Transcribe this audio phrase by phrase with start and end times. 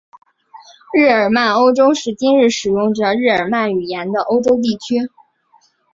[0.95, 4.95] 日耳曼欧洲是今日使用着日耳曼语言的欧洲地区。